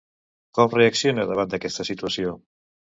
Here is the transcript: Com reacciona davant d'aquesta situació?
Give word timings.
Com 0.59 0.73
reacciona 0.79 1.27
davant 1.35 1.55
d'aquesta 1.55 1.89
situació? 1.95 2.37